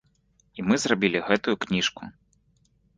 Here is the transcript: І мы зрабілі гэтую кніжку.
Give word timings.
І 0.59 0.65
мы 0.69 0.79
зрабілі 0.87 1.23
гэтую 1.29 1.55
кніжку. 1.69 2.13